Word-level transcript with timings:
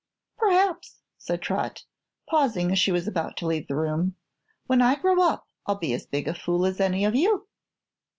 "Perhaps," 0.39 1.03
said 1.19 1.43
Trot, 1.43 1.85
pausing 2.27 2.71
as 2.71 2.79
she 2.79 2.91
was 2.91 3.07
about 3.07 3.37
to 3.37 3.45
leave 3.45 3.67
the 3.67 3.75
room, 3.75 4.15
"when 4.65 4.81
I 4.81 4.95
grow 4.95 5.21
up 5.21 5.47
I'll 5.67 5.77
be 5.77 5.93
as 5.93 6.07
big 6.07 6.27
a 6.27 6.33
fool 6.33 6.65
as 6.65 6.81
any 6.81 7.05
of 7.05 7.13
you." 7.13 7.45